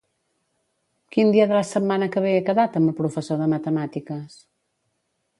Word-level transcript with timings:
Quin 1.15 1.27
dia 1.35 1.45
de 1.51 1.55
la 1.59 1.67
setmana 1.71 2.07
que 2.15 2.23
ve 2.25 2.31
he 2.37 2.41
quedat 2.47 2.79
amb 2.79 2.91
el 2.91 2.95
professor 3.01 3.39
de 3.43 3.49
matemàtiques? 3.55 4.39